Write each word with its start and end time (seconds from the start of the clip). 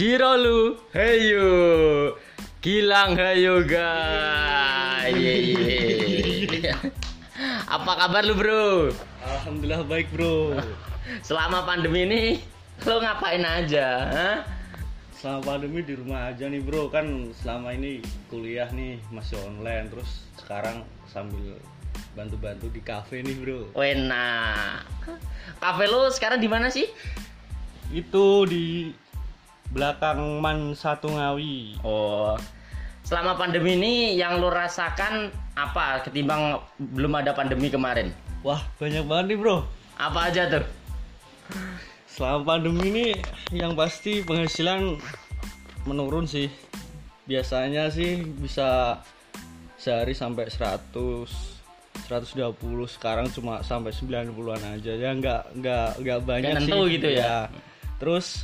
Ciro 0.00 0.32
lu, 0.32 0.80
heyo, 0.96 2.16
Gilang 2.64 3.20
heyo 3.20 3.60
guys. 3.68 5.12
Ye, 5.12 5.52
ye. 5.52 6.72
Apa 7.76 8.00
kabar 8.00 8.24
lu 8.24 8.32
bro? 8.32 8.96
Alhamdulillah 9.20 9.84
baik 9.84 10.08
bro. 10.08 10.56
Selama 11.28 11.68
pandemi 11.68 12.08
ini 12.08 12.40
lo 12.88 12.96
ngapain 13.04 13.44
aja? 13.44 13.88
Hah? 14.08 14.38
Selama 15.12 15.60
pandemi 15.60 15.84
di 15.84 15.92
rumah 15.92 16.32
aja 16.32 16.48
nih 16.48 16.64
bro 16.64 16.88
kan 16.88 17.36
selama 17.36 17.76
ini 17.76 18.00
kuliah 18.32 18.72
nih 18.72 18.96
masih 19.12 19.36
online 19.44 19.92
terus 19.92 20.24
sekarang 20.40 20.80
sambil 21.12 21.60
bantu-bantu 22.16 22.72
di 22.72 22.80
cafe 22.80 23.20
nih 23.20 23.36
bro. 23.36 23.68
Wena, 23.76 24.80
kafe 25.60 25.84
lu 25.92 26.08
sekarang 26.08 26.40
di 26.40 26.48
mana 26.48 26.72
sih? 26.72 26.88
Itu 27.92 28.48
di 28.48 28.96
belakang 29.70 30.42
Man 30.42 30.74
Satu 30.74 31.10
Ngawi. 31.10 31.78
Oh, 31.86 32.34
selama 33.06 33.34
pandemi 33.34 33.74
ini 33.74 34.14
yang 34.14 34.38
lo 34.38 34.50
rasakan 34.50 35.34
apa 35.58 36.06
ketimbang 36.06 36.62
belum 36.78 37.18
ada 37.18 37.34
pandemi 37.34 37.70
kemarin? 37.70 38.14
Wah 38.46 38.62
banyak 38.78 39.02
banget 39.06 39.34
nih 39.34 39.38
bro. 39.38 39.56
Apa 39.98 40.30
aja 40.30 40.46
tuh? 40.46 40.64
Selama 42.06 42.56
pandemi 42.56 42.90
ini 42.90 43.06
yang 43.50 43.74
pasti 43.74 44.22
penghasilan 44.22 44.98
menurun 45.86 46.26
sih. 46.26 46.46
Biasanya 47.26 47.90
sih 47.90 48.26
bisa 48.26 49.00
sehari 49.80 50.12
sampai 50.12 50.46
100 50.46 50.90
120 52.10 52.54
sekarang 52.90 53.30
cuma 53.30 53.62
sampai 53.62 53.94
90-an 53.94 54.62
aja 54.78 54.92
ya 54.98 55.10
nggak 55.14 55.42
nggak 55.62 55.88
nggak 56.02 56.20
banyak 56.26 56.52
Nggak 56.58 56.66
sih 56.66 56.72
nentu 56.74 56.80
gitu 56.90 57.08
ya? 57.14 57.46
terus 58.02 58.42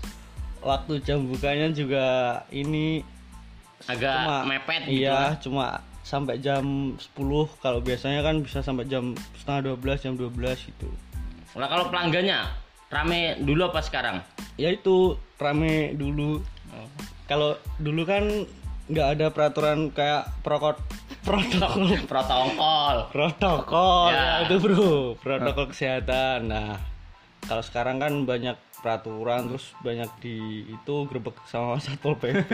waktu 0.67 0.99
jam 1.01 1.23
bukanya 1.25 1.71
juga 1.71 2.07
ini 2.51 3.07
Agak 3.87 4.19
cuma 4.19 4.37
mepet 4.45 4.83
gitu. 4.85 4.99
iya 4.99 5.39
cuma 5.39 5.79
sampai 6.03 6.39
jam 6.39 6.95
10 6.95 7.15
kalau 7.59 7.79
biasanya 7.79 8.21
kan 8.21 8.43
bisa 8.43 8.59
sampai 8.61 8.85
jam 8.85 9.15
setengah 9.37 9.79
12 9.79 10.03
jam 10.03 10.13
12 10.15 10.35
gitu 10.67 10.91
Nah 11.55 11.67
kalau 11.67 11.87
pelanggannya 11.87 12.45
rame 12.87 13.41
dulu 13.41 13.67
apa 13.67 13.81
sekarang? 13.81 14.21
ya 14.55 14.69
itu 14.69 15.15
rame 15.37 15.95
dulu 15.95 16.43
kalau 17.25 17.55
dulu 17.77 18.03
kan 18.03 18.25
nggak 18.87 19.09
ada 19.19 19.27
peraturan 19.29 19.91
kayak 19.91 20.31
prokot 20.41 20.79
protokol 21.21 21.91
Protokol. 22.11 22.95
protokol 23.11 24.07
Ya. 24.09 24.23
ya. 24.41 24.47
itu 24.47 24.55
bro 24.59 25.19
protokol 25.19 25.67
kesehatan 25.71 26.49
nah 26.49 26.79
kalau 27.45 27.63
sekarang 27.63 28.01
kan 28.01 28.13
banyak 28.25 28.57
peraturan 28.81 29.51
terus 29.51 29.75
banyak 29.83 30.11
di 30.23 30.63
itu 30.71 30.95
grebek 31.11 31.37
sama 31.51 31.79
satpol 31.85 32.15
pp 32.15 32.51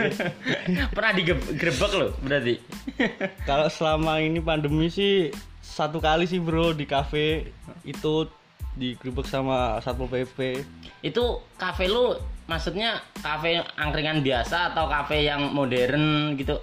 Pernah 0.95 1.13
digerebek 1.13 1.91
lo 1.93 2.09
berarti? 2.25 2.57
kalau 3.49 3.67
selama 3.69 4.17
ini 4.17 4.41
pandemi 4.41 4.89
sih 4.89 5.29
satu 5.61 6.01
kali 6.01 6.25
sih 6.25 6.41
bro 6.41 6.73
di 6.73 6.89
cafe 6.89 7.53
itu 7.85 8.25
digrebek 8.73 9.29
sama 9.29 9.77
satpol 9.85 10.09
pp 10.09 10.65
Itu 11.05 11.45
kafe 11.59 11.85
lu 11.85 12.17
maksudnya 12.49 12.99
kafe 13.21 13.61
angkringan 13.77 14.25
biasa 14.25 14.73
atau 14.73 14.89
kafe 14.89 15.27
yang 15.29 15.53
modern 15.53 16.33
gitu? 16.39 16.57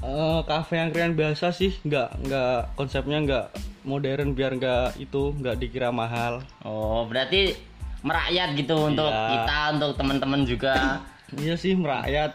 Eh, 0.00 0.40
kafe 0.48 0.80
angkringan 0.80 1.12
biasa 1.12 1.52
sih 1.52 1.76
nggak 1.84 2.24
nggak 2.24 2.56
konsepnya 2.72 3.20
nggak 3.20 3.46
modern 3.84 4.32
biar 4.32 4.56
nggak 4.56 4.96
itu 4.96 5.36
nggak 5.36 5.60
dikira 5.60 5.92
mahal 5.92 6.40
Oh 6.64 7.04
berarti 7.04 7.52
merakyat 8.00 8.56
gitu 8.56 8.88
untuk 8.88 9.04
Iya. 9.06 9.28
kita 9.28 9.58
untuk 9.76 9.90
teman-teman 10.00 10.48
juga. 10.48 11.04
iya 11.44 11.52
sih 11.52 11.76
merakyat 11.76 12.32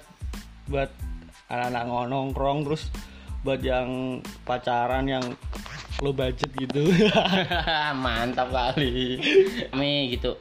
buat 0.70 0.94
anak-anak 1.50 2.06
nongkrong 2.06 2.70
terus 2.70 2.94
buat 3.42 3.62
yang 3.62 4.22
pacaran 4.46 5.10
yang 5.10 5.26
low 6.06 6.14
budget 6.14 6.54
gitu 6.54 6.86
Mantap 8.06 8.54
kali. 8.54 9.18
Kami 9.74 10.14
gitu. 10.14 10.38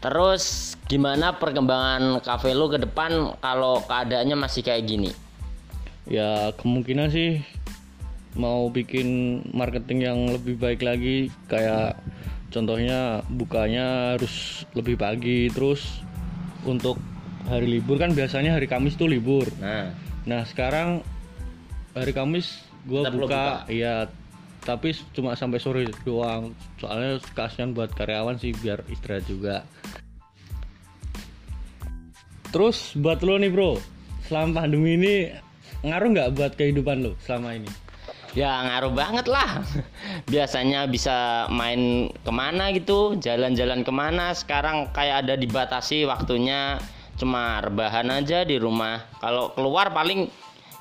Terus 0.00 0.74
gimana 0.88 1.36
perkembangan 1.36 2.24
kafe 2.24 2.56
lu 2.56 2.66
ke 2.66 2.80
depan 2.80 3.36
kalau 3.38 3.84
keadaannya 3.84 4.40
masih 4.40 4.64
kayak 4.64 4.88
gini? 4.88 5.12
Ya 6.06 6.50
kemungkinan 6.58 7.08
sih 7.10 7.42
mau 8.36 8.72
bikin 8.72 9.40
marketing 9.52 9.98
yang 10.02 10.18
lebih 10.32 10.56
baik 10.56 10.80
lagi. 10.80 11.28
Kayak 11.48 12.00
contohnya 12.52 13.20
bukanya 13.28 14.16
harus 14.16 14.64
lebih 14.72 14.96
pagi. 14.96 15.52
Terus 15.52 16.02
untuk 16.64 16.96
hari 17.48 17.66
libur 17.66 17.98
kan 17.98 18.14
biasanya 18.14 18.56
hari 18.56 18.70
Kamis 18.70 18.96
tuh 18.96 19.10
libur. 19.10 19.48
Nah, 19.58 19.92
nah 20.24 20.42
sekarang 20.46 21.02
hari 21.92 22.12
Kamis 22.14 22.62
gua 22.88 23.06
Tetap 23.06 23.18
lo 23.18 23.26
buka. 23.28 23.44
iya 23.68 24.08
tapi 24.62 24.94
cuma 25.10 25.34
sampai 25.34 25.58
sore 25.58 25.82
doang. 26.06 26.54
Soalnya 26.78 27.18
kasihan 27.34 27.74
buat 27.74 27.90
karyawan 27.92 28.38
sih 28.38 28.54
biar 28.54 28.86
istirahat 28.86 29.26
juga. 29.26 29.66
Terus 32.54 32.94
buat 32.94 33.24
lo 33.26 33.40
nih 33.42 33.50
bro. 33.50 33.80
Selama 34.28 34.62
pandemi 34.62 34.94
ini 34.94 35.14
ngaruh 35.82 36.08
nggak 36.14 36.30
buat 36.38 36.52
kehidupan 36.54 37.02
lo 37.02 37.12
selama 37.22 37.58
ini 37.58 37.70
ya 38.32 38.64
ngaruh 38.64 38.96
banget 38.96 39.28
lah. 39.28 39.60
Biasanya 40.32 40.88
bisa 40.88 41.44
main 41.52 42.08
ke 42.08 42.32
mana 42.32 42.72
gitu, 42.72 43.12
jalan-jalan 43.20 43.84
ke 43.84 43.92
mana. 43.92 44.32
Sekarang 44.32 44.88
kayak 44.88 45.28
ada 45.28 45.36
dibatasi 45.36 46.08
waktunya, 46.08 46.80
cuma 47.20 47.60
rebahan 47.60 48.08
aja 48.08 48.40
di 48.40 48.56
rumah. 48.56 49.04
Kalau 49.20 49.52
keluar 49.52 49.92
paling 49.92 50.32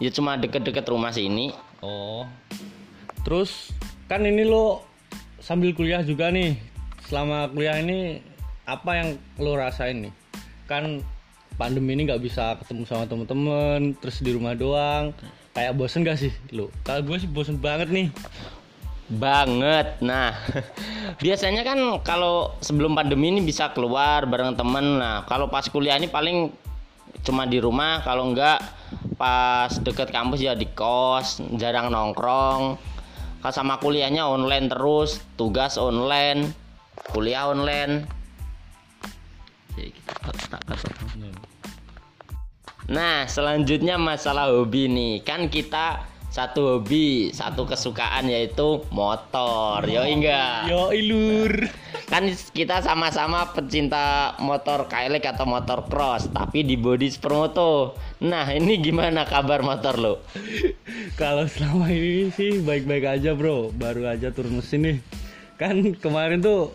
ya 0.01 0.09
cuma 0.09 0.33
deket-deket 0.35 0.89
rumah 0.89 1.13
sini. 1.13 1.53
oh 1.85 2.25
terus 3.21 3.69
kan 4.09 4.25
ini 4.25 4.41
lo 4.41 4.81
sambil 5.37 5.77
kuliah 5.77 6.01
juga 6.01 6.33
nih 6.33 6.57
selama 7.05 7.53
kuliah 7.53 7.77
ini 7.77 8.17
apa 8.65 8.97
yang 8.97 9.09
lo 9.37 9.53
rasain 9.53 10.09
nih 10.09 10.13
kan 10.65 11.05
pandemi 11.59 11.95
ini 11.95 12.07
nggak 12.07 12.21
bisa 12.23 12.57
ketemu 12.63 12.83
sama 12.87 13.05
temen-temen 13.07 13.95
terus 13.99 14.19
di 14.23 14.31
rumah 14.33 14.55
doang 14.55 15.15
kayak 15.51 15.75
bosen 15.75 16.07
gak 16.07 16.19
sih 16.19 16.31
lo 16.55 16.71
kalau 16.81 17.03
gue 17.03 17.17
sih 17.19 17.29
bosen 17.29 17.59
banget 17.59 17.91
nih 17.91 18.07
banget. 19.11 19.99
Nah, 19.99 20.31
biasanya 21.23 21.67
kan 21.67 21.99
kalau 22.01 22.55
sebelum 22.63 22.95
pandemi 22.95 23.27
ini 23.27 23.43
bisa 23.43 23.75
keluar 23.75 24.23
bareng 24.23 24.55
temen. 24.55 25.03
Nah, 25.03 25.27
kalau 25.27 25.51
pas 25.51 25.67
kuliah 25.67 25.99
ini 25.99 26.07
paling 26.07 26.47
cuma 27.27 27.43
di 27.43 27.59
rumah. 27.59 27.99
Kalau 28.07 28.31
enggak 28.31 28.63
pas 29.19 29.71
deket 29.83 30.09
kampus 30.09 30.39
ya 30.39 30.55
di 30.55 30.71
kos, 30.71 31.43
jarang 31.59 31.91
nongkrong. 31.91 32.79
Kalau 33.41 33.53
sama 33.53 33.81
kuliahnya 33.81 34.23
online 34.29 34.69
terus, 34.71 35.19
tugas 35.35 35.75
online, 35.75 36.47
kuliah 37.11 37.49
online. 37.49 38.05
Jadi 39.75 39.89
kita 39.91 40.13
tak- 40.21 40.65
tak- 40.67 41.00
Nah, 42.89 43.29
selanjutnya 43.29 43.99
masalah 44.01 44.49
hobi 44.49 44.89
nih. 44.89 45.13
Kan 45.21 45.51
kita 45.51 46.07
satu 46.31 46.79
hobi, 46.79 47.29
satu 47.35 47.67
kesukaan 47.67 48.31
yaitu 48.31 48.81
motor. 48.89 49.83
Yo 49.83 50.07
enggak. 50.07 50.71
yo 50.71 50.95
ilur 50.95 51.67
Kan 52.07 52.31
kita 52.55 52.79
sama-sama 52.79 53.51
pecinta 53.51 54.35
motor 54.39 54.87
kailek 54.87 55.27
atau 55.27 55.47
motor 55.47 55.87
cross, 55.87 56.27
tapi 56.31 56.63
di 56.63 56.75
body 56.75 57.07
supermoto. 57.07 57.95
Nah, 58.23 58.47
ini 58.51 58.79
gimana 58.79 59.23
kabar 59.23 59.63
motor 59.63 59.95
lo? 59.95 60.15
kalau 61.21 61.45
selama 61.45 61.91
ini 61.91 62.31
sih 62.33 62.63
baik-baik 62.63 63.05
aja 63.05 63.37
bro 63.37 63.69
baru 63.75 64.09
aja 64.09 64.31
turun 64.33 64.57
mesin 64.57 64.79
nih 64.81 64.97
kan 65.59 65.77
kemarin 65.99 66.41
tuh 66.41 66.73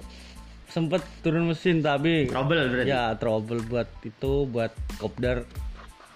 sempet 0.70 1.02
turun 1.24 1.50
mesin 1.50 1.80
tapi 1.80 2.28
Trouble 2.28 2.62
berarti. 2.68 2.90
ya 2.90 3.16
trouble 3.16 3.60
buat 3.66 3.88
itu 4.04 4.46
buat 4.46 4.72
kopdar 5.00 5.42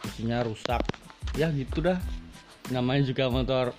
mesinnya 0.04 0.44
rusak 0.46 0.82
ya 1.36 1.48
gitu 1.52 1.84
dah 1.84 1.98
namanya 2.70 3.08
juga 3.08 3.30
motor 3.30 3.72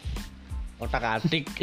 otak 0.82 1.22
atik 1.22 1.46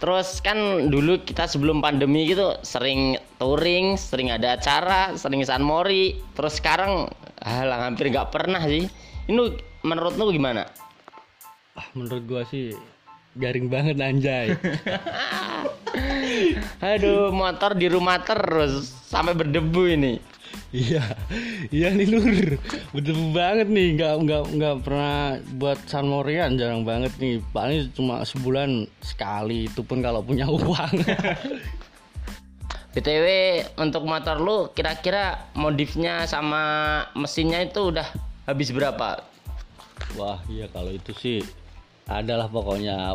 Terus 0.00 0.40
kan 0.40 0.88
dulu 0.88 1.20
kita 1.28 1.44
sebelum 1.44 1.84
pandemi 1.84 2.24
gitu 2.24 2.56
sering 2.64 3.20
touring, 3.36 4.00
sering 4.00 4.32
ada 4.32 4.56
acara, 4.56 5.12
sering 5.12 5.44
San 5.44 5.60
Mori. 5.60 6.16
Terus 6.32 6.56
sekarang 6.56 7.04
halah 7.44 7.84
hampir 7.84 8.08
nggak 8.08 8.32
pernah 8.32 8.64
sih. 8.64 8.88
Ini 9.28 9.60
menurut 9.84 10.16
lu 10.16 10.32
gimana? 10.32 10.64
ah, 11.80 11.86
menurut 11.96 12.22
gua 12.28 12.42
sih 12.44 12.76
garing 13.38 13.70
banget 13.72 13.96
anjay 14.02 14.52
Aduh, 16.82 17.30
motor 17.30 17.74
di 17.74 17.86
rumah 17.90 18.22
terus 18.22 18.86
sampai 19.10 19.34
berdebu 19.34 19.90
ini. 19.90 20.22
Iya 20.70 21.02
iya 21.74 21.90
nih 21.90 22.06
lur. 22.10 22.58
Betul 22.94 23.34
banget 23.34 23.66
nih. 23.66 23.98
Nggak 23.98 24.14
nggak 24.26 24.44
nggak 24.54 24.76
pernah 24.86 25.38
buat 25.58 25.78
San 25.90 26.06
Morian 26.06 26.54
jarang 26.54 26.86
banget 26.86 27.10
nih. 27.18 27.42
Paling 27.50 27.90
cuma 27.94 28.22
sebulan 28.22 28.86
sekali 29.02 29.66
itu 29.66 29.82
pun 29.82 30.02
kalau 30.02 30.22
punya 30.22 30.46
uang. 30.46 30.94
BTW 32.90 33.26
untuk 33.78 34.02
motor 34.02 34.42
lu 34.42 34.74
kira-kira 34.74 35.46
modifnya 35.54 36.26
sama 36.26 37.06
mesinnya 37.14 37.62
itu 37.62 37.94
udah 37.94 38.06
habis 38.50 38.74
berapa? 38.74 39.22
Wah 40.18 40.42
iya 40.50 40.66
kalau 40.74 40.90
itu 40.90 41.14
sih 41.14 41.38
adalah 42.10 42.50
pokoknya. 42.50 43.14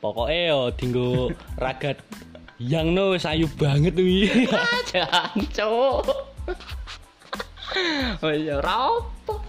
Pokoknya 0.00 0.56
yo 0.56 0.60
tinggu 0.72 1.28
ragat 1.60 2.00
yang 2.60 2.92
no 2.92 3.16
sayu 3.16 3.48
banget 3.56 3.96
wi 3.96 4.28
Jangan 4.92 5.32
cowok. 5.50 6.06
Oh 8.20 8.34
iya, 8.34 8.60
rapok. 8.60 9.40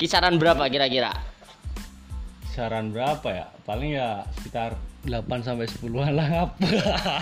Kisaran 0.00 0.40
berapa 0.40 0.66
kira-kira? 0.66 1.30
saran 2.50 2.90
berapa 2.90 3.24
ya 3.30 3.46
paling 3.64 3.94
ya 3.94 4.26
sekitar 4.36 4.76
8 5.08 5.46
sampai 5.46 5.64
10-an 5.64 6.12
lah 6.12 6.26
ngap 6.28 6.50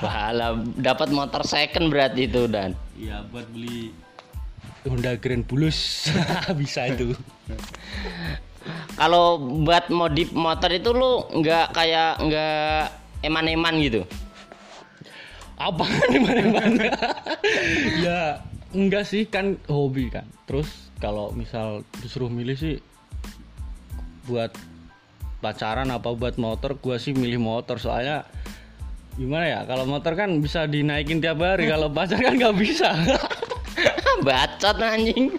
Walah, 0.02 0.50
dapat 0.80 1.14
motor 1.14 1.46
second 1.46 1.94
berarti 1.94 2.26
itu 2.26 2.50
dan. 2.50 2.74
iya 2.98 3.22
buat 3.28 3.46
beli 3.54 3.94
Honda 4.88 5.14
Grand 5.20 5.46
Bulus 5.46 6.10
bisa 6.60 6.90
itu 6.90 7.12
Kalau 8.98 9.38
buat 9.62 9.94
modif 9.94 10.34
motor 10.34 10.74
itu 10.74 10.90
lu 10.90 11.22
nggak 11.38 11.70
kayak 11.70 12.18
nggak 12.18 12.82
eman-eman 13.24 13.74
gitu. 13.82 14.02
apa 15.58 15.82
di 16.14 16.18
mana-mana 16.22 16.86
ya 17.98 18.38
enggak 18.70 19.04
sih 19.10 19.26
kan 19.26 19.58
hobi 19.66 20.06
kan 20.06 20.22
terus 20.46 20.70
kalau 21.02 21.34
misal 21.34 21.82
disuruh 21.98 22.30
milih 22.30 22.54
sih 22.54 22.78
buat 24.30 24.54
pacaran 25.42 25.90
apa 25.90 26.14
buat 26.14 26.38
motor 26.38 26.78
gua 26.78 27.02
sih 27.02 27.10
milih 27.10 27.42
motor 27.42 27.82
soalnya 27.82 28.22
gimana 29.18 29.50
ya 29.50 29.60
kalau 29.66 29.82
motor 29.82 30.14
kan 30.14 30.30
bisa 30.38 30.70
dinaikin 30.70 31.18
tiap 31.18 31.42
hari 31.42 31.66
kalau 31.74 31.90
pacar 31.90 32.22
kan 32.22 32.38
nggak 32.38 32.54
bisa 32.54 32.94
Bacot 34.26 34.78
anjing. 34.82 35.30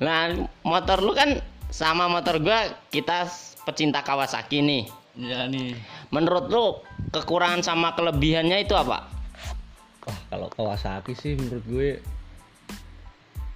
nah, 0.00 0.32
motor 0.64 1.04
lu 1.04 1.12
kan 1.12 1.40
sama 1.68 2.08
motor 2.08 2.40
gua 2.40 2.72
kita 2.88 3.28
pecinta 3.68 4.00
Kawasaki 4.00 4.64
nih. 4.64 4.84
Ya 5.18 5.46
nih 5.46 5.78
Menurut 6.10 6.46
lu 6.50 6.66
kekurangan 7.14 7.62
sama 7.62 7.94
kelebihannya 7.94 8.66
itu 8.66 8.74
apa? 8.74 9.06
wah 10.04 10.18
kalau 10.28 10.48
Kawasaki 10.52 11.16
sih 11.16 11.32
menurut 11.32 11.64
gue 11.64 11.90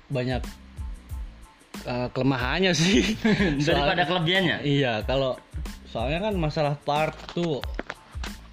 banyak 0.08 0.40
eh, 1.84 2.08
kelemahannya 2.16 2.72
sih 2.72 3.04
Daripada 3.68 4.08
kelebihannya? 4.08 4.64
Iya, 4.64 5.04
kalau 5.04 5.36
soalnya 5.88 6.28
kan 6.28 6.34
masalah 6.36 6.74
part 6.80 7.16
tuh 7.36 7.60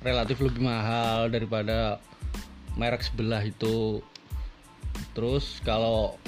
relatif 0.05 0.37
lebih 0.43 0.61
mahal 0.61 1.33
daripada 1.33 1.97
merek 2.77 3.01
sebelah 3.01 3.41
itu. 3.41 4.03
Terus 5.17 5.63
kalau 5.63 6.19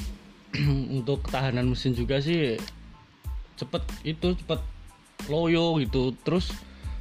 untuk 0.98 1.28
ketahanan 1.28 1.70
mesin 1.70 1.94
juga 1.94 2.18
sih 2.24 2.58
cepet 3.60 3.84
itu 4.08 4.34
cepet 4.40 4.60
loyo 5.30 5.78
gitu. 5.84 6.16
Terus 6.26 6.50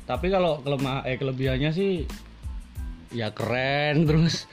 tapi 0.07 0.31
kalau 0.31 0.63
kelemah 0.63 1.03
eh 1.05 1.19
kelebihannya 1.19 1.71
sih 1.75 2.07
ya 3.13 3.35
keren 3.35 4.03
terus 4.09 4.47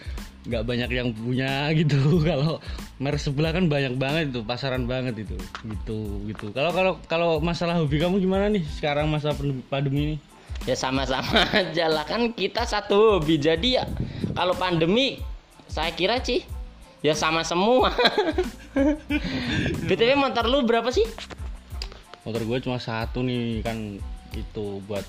nggak 0.43 0.67
banyak 0.67 0.89
yang 0.91 1.09
punya 1.15 1.71
gitu 1.71 1.95
kalau 2.27 2.59
merek 2.99 3.21
sebelah 3.21 3.55
kan 3.55 3.71
banyak 3.71 3.95
banget 3.95 4.35
itu 4.35 4.43
pasaran 4.43 4.83
banget 4.83 5.23
itu 5.23 5.39
gitu 5.63 6.19
gitu 6.27 6.51
kalau 6.51 6.75
kalau 6.75 6.93
kalau 7.07 7.29
masalah 7.39 7.79
hobi 7.79 7.95
kamu 7.95 8.19
gimana 8.19 8.51
nih 8.51 8.65
sekarang 8.75 9.07
masa 9.07 9.31
pandem- 9.31 9.63
pandemi 9.71 10.01
ini 10.11 10.17
Ya 10.63 10.79
sama-sama 10.79 11.43
aja 11.59 11.91
lah 11.91 12.07
kan 12.07 12.31
kita 12.31 12.63
satu 12.63 13.19
hobi. 13.19 13.35
Jadi 13.35 13.75
ya 13.75 13.83
kalau 14.31 14.55
pandemi 14.55 15.19
saya 15.67 15.91
kira 15.91 16.23
sih 16.23 16.39
ya 17.03 17.11
sama 17.11 17.43
semua. 17.43 17.91
BTW 19.87 20.15
motor 20.15 20.47
lu 20.47 20.63
berapa 20.63 20.87
sih? 20.87 21.03
motor 22.23 22.39
gue 22.47 22.59
cuma 22.63 22.79
satu 22.79 23.19
nih 23.19 23.59
kan 23.59 23.99
itu 24.31 24.79
buat 24.87 25.03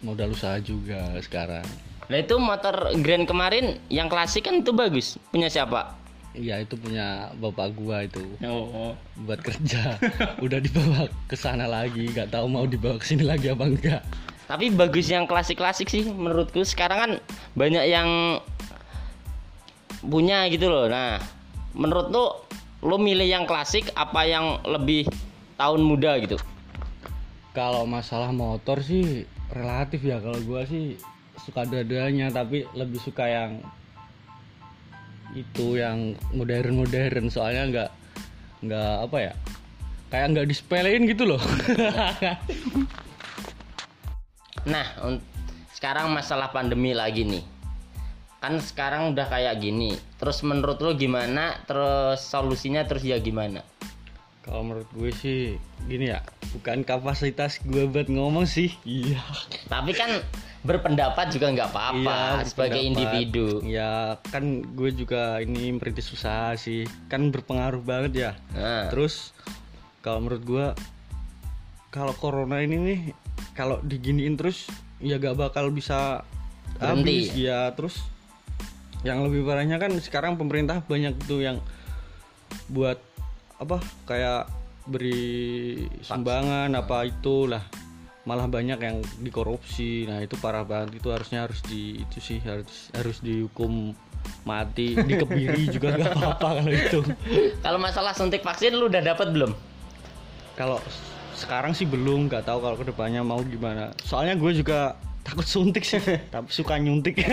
modal 0.00 0.32
usaha 0.32 0.56
juga 0.60 1.14
sekarang 1.20 1.64
Nah 2.10 2.18
itu 2.18 2.34
motor 2.42 2.90
Grand 3.06 3.22
kemarin 3.22 3.78
yang 3.86 4.10
klasik 4.10 4.50
kan 4.50 4.58
itu 4.66 4.74
bagus. 4.74 5.14
Punya 5.30 5.46
siapa? 5.46 5.94
iya 6.30 6.62
itu 6.62 6.78
punya 6.78 7.34
bapak 7.42 7.74
gua 7.74 8.06
itu 8.06 8.22
Oh. 8.46 8.94
buat 9.26 9.42
kerja 9.42 9.98
udah 10.44 10.62
dibawa 10.62 11.10
ke 11.26 11.34
sana 11.34 11.66
lagi 11.66 12.06
nggak 12.06 12.30
tahu 12.30 12.46
mau 12.46 12.70
dibawa 12.70 13.02
ke 13.02 13.06
sini 13.10 13.26
lagi 13.26 13.50
apa 13.50 13.66
enggak 13.66 14.02
Tapi 14.46 14.70
bagus 14.74 15.06
yang 15.06 15.30
klasik-klasik 15.30 15.86
sih 15.86 16.02
menurutku. 16.10 16.66
Sekarang 16.66 16.98
kan 16.98 17.12
banyak 17.54 17.86
yang 17.86 18.42
punya 20.02 20.50
gitu 20.50 20.66
loh. 20.66 20.90
Nah, 20.90 21.22
menurut 21.70 22.10
lu 22.10 22.26
lu 22.82 22.98
milih 22.98 23.30
yang 23.30 23.46
klasik 23.46 23.94
apa 23.94 24.26
yang 24.26 24.58
lebih 24.66 25.06
tahun 25.54 25.86
muda 25.86 26.18
gitu? 26.18 26.34
Kalau 27.54 27.86
masalah 27.86 28.34
motor 28.34 28.82
sih 28.82 29.22
relatif 29.54 30.00
ya 30.04 30.22
kalau 30.22 30.38
gua 30.46 30.66
sih 30.66 30.96
suka 31.40 31.66
dua-duanya 31.66 32.30
tapi 32.30 32.66
lebih 32.76 33.00
suka 33.00 33.26
yang 33.26 33.52
itu 35.32 35.78
yang 35.78 36.18
modern-modern 36.34 37.30
soalnya 37.30 37.62
nggak 37.70 37.90
nggak 38.66 38.94
apa 39.06 39.18
ya 39.30 39.32
kayak 40.10 40.26
nggak 40.34 40.48
disepelein 40.50 41.06
gitu 41.06 41.24
loh 41.24 41.42
Nah, 44.68 44.84
sekarang 45.72 46.12
masalah 46.12 46.52
pandemi 46.52 46.92
lagi 46.92 47.24
nih. 47.24 47.40
Kan 48.44 48.60
sekarang 48.60 49.16
udah 49.16 49.24
kayak 49.24 49.56
gini. 49.56 49.96
Terus 50.20 50.44
menurut 50.44 50.76
lo 50.84 50.92
gimana? 50.92 51.64
Terus 51.64 52.20
solusinya 52.20 52.84
terus 52.84 53.00
ya 53.00 53.16
gimana? 53.16 53.64
Kalau 54.50 54.66
menurut 54.66 54.90
gue 54.90 55.10
sih 55.14 55.40
gini 55.86 56.10
ya 56.10 56.26
bukan 56.50 56.82
kapasitas 56.82 57.62
gue 57.62 57.86
buat 57.86 58.10
ngomong 58.10 58.42
sih 58.44 58.74
iya 58.82 59.22
Tapi 59.70 59.94
kan 59.94 60.10
berpendapat 60.60 61.30
juga 61.30 61.54
nggak 61.54 61.70
apa-apa 61.70 62.42
sebagai 62.42 62.82
berpendapat. 62.82 62.90
individu. 63.22 63.46
ya 63.62 64.18
kan 64.28 64.44
gue 64.74 64.90
juga 64.90 65.38
ini 65.38 65.70
merintis 65.70 66.10
usaha 66.10 66.52
sih 66.58 66.82
kan 67.06 67.30
berpengaruh 67.30 67.80
banget 67.80 68.12
ya 68.12 68.30
Nah, 68.52 68.90
Terus 68.90 69.30
kalau 70.02 70.18
menurut 70.18 70.42
gua 70.42 70.66
kalau 71.88 72.10
corona 72.12 72.58
ini 72.58 72.76
nih 72.76 73.00
kalau 73.54 73.78
diginiin 73.80 74.34
terus 74.34 74.66
ya 74.98 75.16
gak 75.16 75.38
bakal 75.38 75.70
bisa 75.70 76.26
Berhenti. 76.74 77.30
habis 77.30 77.38
ya 77.38 77.70
terus 77.72 77.96
yang 79.00 79.24
lebih 79.24 79.44
parahnya 79.44 79.76
kan 79.76 79.92
sekarang 79.96 80.36
pemerintah 80.36 80.82
banyak 80.84 81.16
tuh 81.24 81.40
yang 81.40 81.56
buat 82.68 83.00
apa 83.60 83.76
kayak 84.08 84.48
beri 84.88 85.86
sumbangan 86.00 86.72
apa 86.72 87.06
itulah. 87.06 87.62
Malah 88.24 88.48
banyak 88.48 88.80
yang 88.80 89.00
dikorupsi. 89.20 90.04
Nah 90.08 90.20
itu 90.24 90.36
parah 90.40 90.64
banget. 90.64 91.00
Itu 91.00 91.12
harusnya 91.12 91.48
harus 91.48 91.60
di 91.64 92.00
itu 92.00 92.18
sih 92.20 92.40
harus 92.40 92.92
harus 92.96 93.20
dihukum 93.20 93.92
mati. 94.44 94.96
Dikebiri 94.96 95.68
juga 95.72 95.96
nggak 95.96 96.16
apa-apa 96.16 96.48
kalau 96.60 96.72
itu. 96.72 97.00
Kalau 97.64 97.78
masalah 97.80 98.12
suntik 98.12 98.44
vaksin 98.44 98.76
lu 98.76 98.88
udah 98.88 99.04
dapat 99.04 99.32
belum? 99.32 99.52
kalau 100.60 100.76
sekarang 101.32 101.72
sih 101.72 101.88
belum. 101.88 102.28
Nggak 102.28 102.44
tahu 102.44 102.60
kalau 102.60 102.76
ke 102.76 102.84
depannya 102.84 103.24
mau 103.24 103.40
gimana. 103.40 103.96
Soalnya 104.04 104.36
gue 104.36 104.52
juga 104.60 105.00
takut 105.24 105.48
suntik 105.48 105.88
sih. 105.88 105.96
Tapi 106.34 106.52
suka 106.52 106.76
nyuntik 106.76 107.16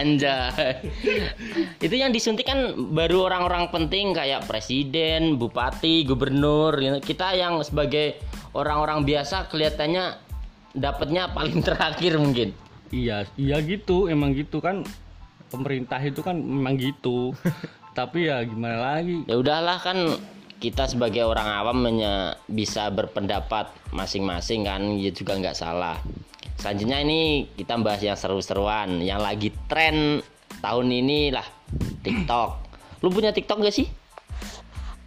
Anjay. 0.00 0.80
Itu 1.84 1.94
yang 1.94 2.10
disuntik 2.10 2.48
kan 2.48 2.72
baru 2.96 3.28
orang-orang 3.28 3.68
penting 3.68 4.16
kayak 4.16 4.48
presiden, 4.48 5.36
bupati, 5.36 6.08
gubernur. 6.08 6.80
gitu. 6.80 6.98
Kita 7.04 7.36
yang 7.36 7.60
sebagai 7.60 8.16
orang-orang 8.56 9.04
biasa 9.04 9.46
kelihatannya 9.52 10.30
dapatnya 10.74 11.30
paling 11.34 11.60
terakhir 11.66 12.18
mungkin. 12.18 12.50
iya 12.90 13.22
iya 13.38 13.62
gitu 13.62 14.10
emang 14.10 14.34
gitu 14.34 14.58
kan 14.58 14.82
pemerintah 15.46 16.02
itu 16.02 16.26
kan 16.26 16.34
memang 16.34 16.74
gitu 16.74 17.30
tapi 17.98 18.26
ya 18.26 18.42
gimana 18.42 18.98
lagi 18.98 19.22
Ya 19.30 19.38
udahlah 19.38 19.78
kan 19.78 20.18
kita 20.58 20.90
sebagai 20.90 21.22
orang 21.22 21.48
awam 21.48 21.86
hanya 21.86 22.34
bisa 22.50 22.90
berpendapat 22.90 23.70
masing-masing 23.94 24.66
kan 24.66 24.82
ya 25.00 25.08
juga 25.08 25.40
nggak 25.40 25.56
salah. 25.56 25.96
Selanjutnya 26.60 27.00
ini 27.00 27.48
kita 27.56 27.80
bahas 27.80 28.04
yang 28.04 28.20
seru-seruan 28.20 29.00
yang 29.00 29.18
lagi 29.18 29.48
tren 29.66 30.20
tahun 30.60 30.86
ini 30.92 31.32
lah 31.32 31.46
TikTok. 32.04 32.50
Lu 33.00 33.08
punya 33.08 33.32
TikTok 33.32 33.64
gak 33.64 33.72
sih? 33.72 33.88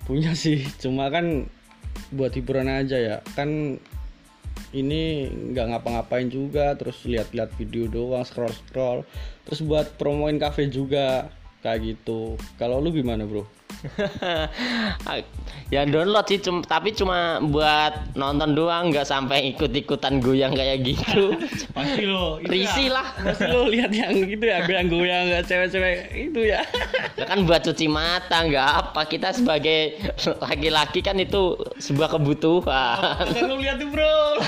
punya 0.04 0.36
sih 0.36 0.64
cuma 0.84 1.08
kan 1.08 1.48
buat 2.12 2.36
hiburan 2.36 2.68
aja 2.68 3.00
ya 3.00 3.18
kan 3.34 3.80
ini 4.74 5.02
nggak 5.54 5.66
ngapa-ngapain 5.74 6.28
juga 6.28 6.76
terus 6.76 7.02
lihat-lihat 7.08 7.56
video 7.56 7.88
doang 7.88 8.28
scroll 8.28 8.52
scroll 8.52 9.00
terus 9.48 9.64
buat 9.64 9.96
promoin 9.96 10.36
cafe 10.38 10.68
juga 10.68 11.32
kayak 11.64 11.80
gitu 11.96 12.36
kalau 12.60 12.84
lu 12.84 12.92
gimana 12.92 13.24
bro 13.24 13.48
yang 15.74 15.90
download 15.90 16.26
sih 16.30 16.38
cum- 16.38 16.62
tapi 16.64 16.94
cuma 16.94 17.42
buat 17.42 18.14
nonton 18.14 18.54
doang 18.54 18.94
nggak 18.94 19.10
sampai 19.10 19.54
ikut-ikutan 19.56 20.22
goyang 20.22 20.54
kayak 20.54 20.86
gitu. 20.86 21.34
Pasti 21.76 22.04
lo 22.06 22.38
itu 22.38 22.54
Risih 22.54 22.88
ya, 22.94 22.96
lah. 23.02 23.08
pasti 23.18 23.50
lo 23.50 23.66
lihat 23.66 23.90
yang 23.90 24.14
gitu 24.30 24.46
ya 24.46 24.62
goyang-goyang 24.64 25.34
nggak 25.34 25.44
cewek-cewek 25.50 25.96
itu 26.14 26.40
ya. 26.54 26.62
Ya 27.20 27.26
kan 27.30 27.46
buat 27.46 27.62
cuci 27.66 27.86
mata 27.90 28.46
nggak 28.46 28.70
apa 28.86 29.02
kita 29.06 29.34
sebagai 29.34 29.98
laki-laki 30.42 31.00
kan 31.02 31.18
itu 31.18 31.58
sebuah 31.78 32.14
kebutuhan. 32.18 33.26
Kan 33.34 33.44
lo 33.50 33.58
lihat 33.58 33.82
tuh 33.82 33.90
bro. 33.90 34.42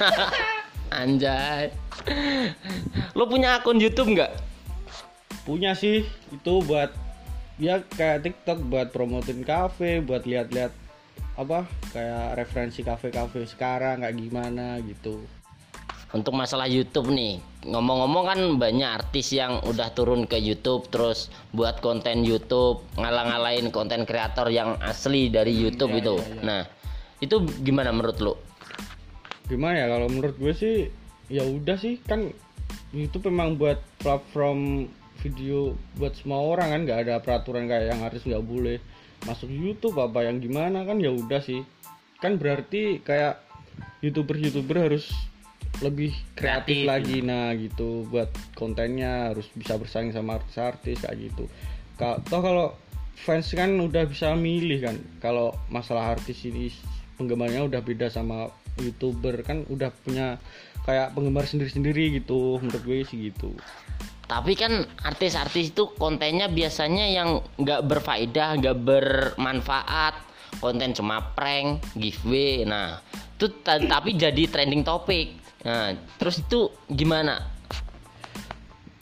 Anjay. 0.93 1.73
Lo 3.17 3.25
punya 3.25 3.57
akun 3.59 3.81
YouTube 3.81 4.13
nggak? 4.13 4.31
Punya 5.45 5.73
sih 5.77 6.05
itu 6.33 6.53
buat 6.65 6.89
ya 7.55 7.83
kayak 7.95 8.27
TikTok 8.27 8.59
buat 8.67 8.91
promotin 8.91 9.41
kafe 9.43 10.03
buat 10.03 10.27
lihat-lihat 10.27 10.73
apa 11.35 11.67
kayak 11.91 12.39
referensi 12.39 12.83
kafe-kafe 12.83 13.43
sekarang 13.47 14.03
kayak 14.03 14.15
gimana 14.15 14.79
gitu. 14.83 15.23
Untuk 16.15 16.31
masalah 16.31 16.71
YouTube 16.71 17.11
nih 17.11 17.43
ngomong-ngomong 17.65 18.23
kan 18.29 18.39
banyak 18.61 18.87
artis 18.87 19.33
yang 19.33 19.59
udah 19.65 19.89
turun 19.97 20.29
ke 20.29 20.37
YouTube 20.37 20.87
terus 20.93 21.33
buat 21.51 21.81
konten 21.81 22.21
YouTube 22.21 22.85
ngalah-ngalahin 22.95 23.73
konten 23.73 24.05
kreator 24.05 24.47
yang 24.53 24.77
asli 24.85 25.33
dari 25.33 25.51
YouTube 25.51 25.97
iya, 25.97 26.01
itu. 26.05 26.15
iya, 26.21 26.29
iya. 26.29 26.41
nah 26.45 26.61
itu 27.25 27.41
gimana 27.65 27.89
menurut 27.89 28.17
lo 28.21 28.33
gimana 29.49 29.81
ya 29.81 29.87
kalau 29.89 30.07
menurut 30.09 30.35
gue 30.37 30.53
sih 30.53 30.75
ya 31.25 31.41
udah 31.41 31.77
sih 31.77 31.97
kan 32.05 32.29
YouTube 32.93 33.33
memang 33.33 33.57
buat 33.57 33.81
platform 33.97 34.89
video 35.23 35.73
buat 35.95 36.15
semua 36.15 36.43
orang 36.43 36.71
kan 36.71 36.81
nggak 36.87 36.99
ada 37.07 37.15
peraturan 37.23 37.67
kayak 37.69 37.95
yang 37.95 38.01
artis 38.03 38.27
nggak 38.27 38.45
boleh 38.45 38.77
masuk 39.25 39.49
YouTube 39.49 39.97
apa 39.97 40.27
yang 40.27 40.37
gimana 40.43 40.85
kan 40.85 41.01
ya 41.01 41.11
udah 41.11 41.41
sih. 41.41 41.63
Kan 42.19 42.37
berarti 42.37 43.01
kayak 43.01 43.41
youtuber 43.99 44.37
youtuber 44.37 44.87
harus 44.89 45.11
lebih 45.83 46.15
kreatif 46.37 46.83
Kreatif. 46.83 46.87
lagi 46.87 47.17
nah 47.25 47.51
gitu. 47.55 48.05
Buat 48.07 48.31
kontennya 48.55 49.33
harus 49.33 49.49
bisa 49.55 49.75
bersaing 49.75 50.13
sama 50.13 50.39
artis-artis 50.39 51.01
kayak 51.01 51.17
gitu. 51.31 51.45
Toh 51.99 52.41
kalau 52.43 52.75
fans 53.15 53.47
kan 53.55 53.71
udah 53.75 54.05
bisa 54.07 54.35
milih 54.35 54.79
kan. 54.83 54.95
Kalau 55.19 55.55
masalah 55.71 56.15
artis 56.15 56.43
ini 56.45 56.69
penggemarnya 57.15 57.65
udah 57.65 57.81
beda 57.81 58.11
sama 58.11 58.51
youtuber 58.79 59.39
kan 59.41 59.63
udah 59.71 59.91
punya 60.03 60.35
kayak 60.83 61.15
penggemar 61.15 61.47
sendiri-sendiri 61.47 62.21
gitu 62.21 62.59
menurut 62.59 62.83
gue 62.83 62.99
sih 63.07 63.31
gitu 63.31 63.55
tapi 64.25 64.57
kan 64.57 64.85
artis-artis 65.05 65.69
itu 65.73 65.93
kontennya 66.01 66.49
biasanya 66.49 67.05
yang 67.13 67.29
nggak 67.61 67.85
berfaedah 67.85 68.57
nggak 68.57 68.77
bermanfaat. 68.81 70.15
Konten 70.55 70.95
cuma 70.95 71.35
prank 71.35 71.83
giveaway. 71.99 72.63
Nah 72.63 72.97
itu 73.35 73.51
ta- 73.61 73.83
tapi 73.83 74.15
jadi 74.15 74.47
trending 74.47 74.81
topik 74.87 75.43
nah 75.65 75.89
terus 76.21 76.45
itu 76.45 76.69
gimana? 76.93 77.41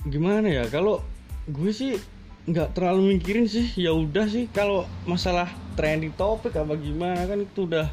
Gimana 0.08 0.48
ya? 0.48 0.64
Kalau 0.72 1.04
gue 1.44 1.72
sih 1.76 2.00
nggak 2.48 2.76
terlalu 2.76 3.20
mikirin 3.20 3.48
sih. 3.48 3.68
Ya 3.76 3.92
udah 3.92 4.28
sih 4.28 4.48
kalau 4.52 4.88
masalah 5.04 5.52
trending 5.76 6.16
topik 6.16 6.56
apa 6.56 6.76
gimana 6.80 7.28
kan 7.28 7.44
itu 7.44 7.68
udah 7.68 7.88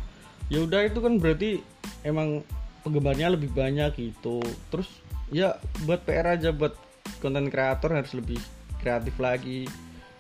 ya 0.50 0.62
udah 0.62 0.86
itu 0.86 0.98
kan 1.02 1.18
berarti 1.18 1.62
emang 2.06 2.46
penggemarnya 2.86 3.34
lebih 3.34 3.50
banyak 3.50 3.90
gitu. 3.98 4.38
Terus 4.70 4.86
ya 5.34 5.58
buat 5.86 6.02
PR 6.06 6.38
aja 6.38 6.54
buat 6.54 6.74
konten 7.20 7.52
kreator 7.52 7.92
harus 7.94 8.12
lebih 8.16 8.40
kreatif 8.80 9.14
lagi. 9.20 9.68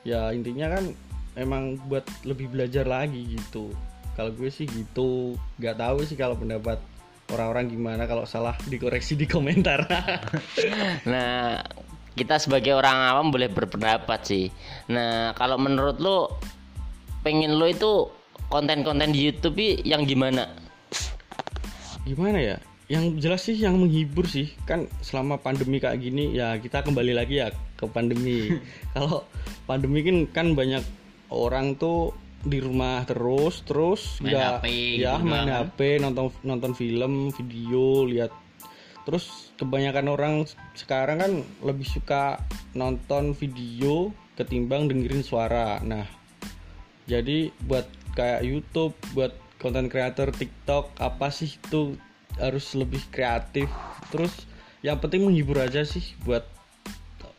Ya 0.06 0.30
intinya 0.30 0.78
kan 0.78 0.92
emang 1.34 1.80
buat 1.88 2.04
lebih 2.22 2.52
belajar 2.52 2.84
lagi 2.86 3.36
gitu. 3.36 3.72
Kalau 4.14 4.30
gue 4.36 4.52
sih 4.52 4.68
gitu. 4.68 5.34
Nggak 5.58 5.76
tahu 5.80 5.98
sih 6.04 6.14
kalau 6.14 6.36
pendapat 6.36 6.78
orang-orang 7.30 7.70
gimana 7.70 8.04
kalau 8.04 8.28
salah 8.28 8.54
dikoreksi 8.68 9.16
di 9.16 9.26
komentar. 9.26 9.86
Nah, 11.08 11.64
kita 12.12 12.36
sebagai 12.36 12.76
orang 12.76 12.94
awam 13.10 13.32
boleh 13.32 13.48
berpendapat 13.48 14.20
sih. 14.22 14.46
Nah, 14.92 15.32
kalau 15.34 15.56
menurut 15.56 15.96
lo 15.98 16.36
pengen 17.24 17.56
lo 17.56 17.64
itu 17.64 18.08
konten-konten 18.52 19.14
di 19.14 19.30
YouTube 19.30 19.62
yang 19.86 20.04
gimana? 20.04 20.60
gimana 22.04 22.38
ya 22.40 22.56
yang 22.90 23.22
jelas 23.22 23.46
sih 23.46 23.54
yang 23.54 23.78
menghibur 23.78 24.26
sih. 24.26 24.50
Kan 24.66 24.90
selama 24.98 25.38
pandemi 25.38 25.78
kayak 25.78 26.02
gini 26.02 26.34
ya 26.34 26.58
kita 26.58 26.82
kembali 26.82 27.14
lagi 27.14 27.38
ya 27.38 27.54
ke 27.78 27.86
pandemi. 27.86 28.50
Kalau 28.98 29.22
pandemi 29.70 30.02
kan 30.02 30.16
kan 30.34 30.46
banyak 30.58 30.82
orang 31.30 31.78
tuh 31.78 32.10
di 32.40 32.58
rumah 32.58 33.04
terus 33.06 33.62
terus 33.62 34.18
Main 34.18 34.34
nggak- 34.34 34.58
HP 34.58 34.66
ya 34.98 35.14
gitu 35.20 35.28
main 35.28 35.46
kan. 35.46 35.58
HP 35.70 35.78
nonton 36.02 36.26
nonton 36.42 36.72
film 36.74 37.30
video 37.30 38.10
lihat. 38.10 38.34
Terus 39.06 39.54
kebanyakan 39.54 40.06
orang 40.10 40.34
sekarang 40.74 41.22
kan 41.22 41.32
lebih 41.62 41.86
suka 41.86 42.42
nonton 42.74 43.38
video 43.38 44.10
ketimbang 44.34 44.90
dengerin 44.90 45.22
suara. 45.22 45.78
Nah 45.86 46.10
jadi 47.06 47.54
buat 47.70 47.86
kayak 48.18 48.42
YouTube 48.42 48.98
buat 49.14 49.30
konten 49.60 49.86
creator 49.86 50.32
TikTok 50.34 50.96
apa 50.98 51.28
sih 51.30 51.54
itu 51.54 51.94
harus 52.38 52.76
lebih 52.78 53.02
kreatif. 53.10 53.66
Terus 54.12 54.46
yang 54.84 55.00
penting 55.02 55.26
menghibur 55.26 55.58
aja 55.58 55.82
sih 55.82 56.14
buat 56.22 56.46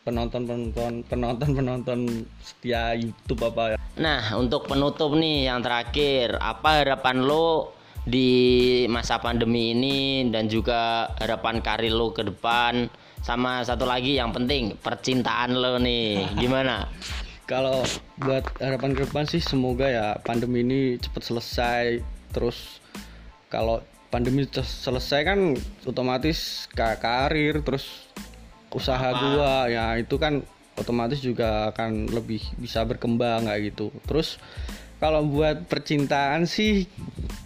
penonton 0.01 0.49
penonton 0.49 1.05
penonton 1.05 1.49
penonton 1.53 1.99
setia 2.41 2.97
YouTube 2.97 3.45
apa 3.45 3.75
ya. 3.75 3.77
Nah, 4.01 4.33
untuk 4.35 4.65
penutup 4.65 5.13
nih 5.13 5.47
yang 5.51 5.61
terakhir, 5.61 6.35
apa 6.41 6.81
harapan 6.81 7.21
lo 7.21 7.77
di 8.01 8.83
masa 8.89 9.21
pandemi 9.21 9.77
ini 9.77 10.25
dan 10.33 10.49
juga 10.49 11.13
harapan 11.21 11.61
karir 11.61 11.93
lo 11.93 12.11
ke 12.11 12.25
depan? 12.25 12.89
Sama 13.21 13.61
satu 13.61 13.85
lagi 13.85 14.17
yang 14.17 14.33
penting 14.33 14.73
percintaan 14.81 15.53
lo 15.53 15.77
nih. 15.77 16.25
Gimana? 16.41 16.89
kalau 17.51 17.83
buat 18.15 18.47
harapan 18.63 18.95
ke 18.95 19.03
depan 19.03 19.27
sih 19.27 19.43
semoga 19.43 19.83
ya 19.91 20.15
pandemi 20.23 20.63
ini 20.63 20.95
cepat 20.95 21.19
selesai. 21.27 21.99
Terus 22.31 22.79
kalau 23.51 23.83
pandemi 24.11 24.43
selesai 24.51 25.23
kan 25.23 25.39
otomatis 25.87 26.67
ka- 26.75 26.99
karir 26.99 27.63
terus 27.63 28.11
usaha 28.71 29.09
gua 29.15 29.71
ya 29.71 29.95
itu 29.95 30.19
kan 30.19 30.43
otomatis 30.75 31.19
juga 31.23 31.71
akan 31.71 32.11
lebih 32.11 32.43
bisa 32.59 32.83
berkembang 32.83 33.47
kayak 33.47 33.71
gitu. 33.71 33.91
Terus 34.07 34.35
kalau 35.01 35.25
buat 35.25 35.65
percintaan 35.65 36.45
sih 36.45 36.85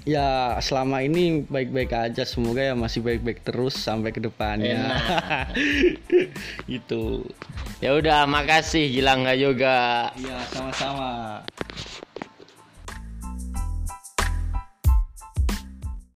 ya 0.04 0.60
selama 0.60 1.02
ini 1.02 1.46
baik-baik 1.48 1.92
aja. 1.94 2.28
Semoga 2.28 2.62
ya 2.62 2.76
masih 2.76 3.02
baik-baik 3.02 3.42
terus 3.48 3.78
sampai 3.80 4.12
ke 4.12 4.20
depannya. 4.20 4.92
Gitu. 6.72 7.24
Ya 7.80 7.96
udah, 7.96 8.28
makasih 8.28 8.92
Gilang 8.92 9.24
Yoga. 9.38 10.12
Iya 10.20 10.38
sama-sama 10.52 11.40